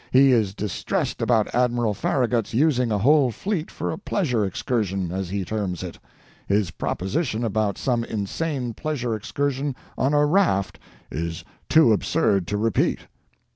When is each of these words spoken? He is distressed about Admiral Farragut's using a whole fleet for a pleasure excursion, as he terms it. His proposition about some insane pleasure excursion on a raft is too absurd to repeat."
He 0.09 0.31
is 0.31 0.55
distressed 0.55 1.21
about 1.21 1.53
Admiral 1.53 1.93
Farragut's 1.93 2.55
using 2.55 2.91
a 2.91 2.97
whole 2.97 3.29
fleet 3.29 3.69
for 3.69 3.91
a 3.91 3.99
pleasure 3.99 4.43
excursion, 4.43 5.11
as 5.11 5.29
he 5.29 5.45
terms 5.45 5.83
it. 5.83 5.99
His 6.47 6.71
proposition 6.71 7.43
about 7.43 7.77
some 7.77 8.03
insane 8.05 8.73
pleasure 8.73 9.13
excursion 9.13 9.75
on 9.99 10.15
a 10.15 10.25
raft 10.25 10.79
is 11.11 11.45
too 11.69 11.93
absurd 11.93 12.47
to 12.47 12.57
repeat." 12.57 13.01